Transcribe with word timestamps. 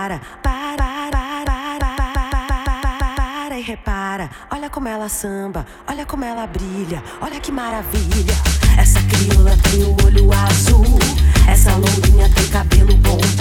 para, 0.00 0.18
para, 0.42 1.10
para, 1.10 1.94
para, 1.94 3.14
para 3.16 3.58
e 3.58 3.62
repara. 3.62 4.30
Olha 4.50 4.70
como 4.70 4.88
ela 4.88 5.10
samba, 5.10 5.66
olha 5.86 6.06
como 6.06 6.24
ela 6.24 6.46
brilha, 6.46 7.02
olha 7.20 7.38
que 7.38 7.52
maravilha. 7.52 8.34
Essa 8.78 9.02
crioula 9.02 9.54
tem 9.70 9.82
o 9.82 9.94
olho 10.06 10.32
azul, 10.32 10.98
essa 11.46 11.72
lourinha 11.72 12.30
tem 12.34 12.48
cabelo 12.48 12.96
bom 12.96 13.39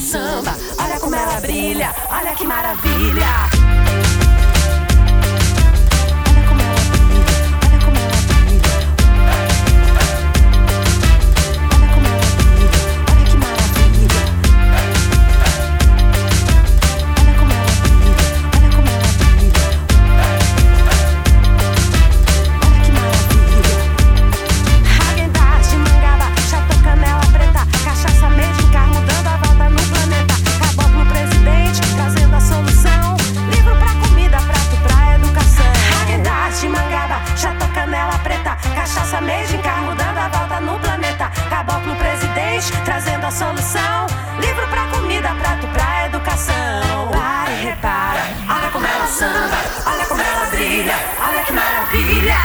samba, 0.00 0.56
olha 0.78 0.98
como 1.00 1.14
ela 1.14 1.40
brilha, 1.40 1.94
olha 2.10 2.34
que 2.34 2.46
maravilha. 2.46 3.83
a 51.20 51.32
la 51.34 51.44
maravilla. 51.54 52.43